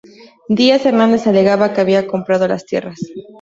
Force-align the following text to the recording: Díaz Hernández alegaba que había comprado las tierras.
Díaz 0.49 0.83
Hernández 0.87 1.27
alegaba 1.27 1.73
que 1.73 1.79
había 1.81 2.07
comprado 2.07 2.47
las 2.47 2.65
tierras. 2.65 2.97